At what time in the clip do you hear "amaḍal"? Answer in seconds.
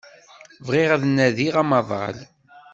1.61-2.17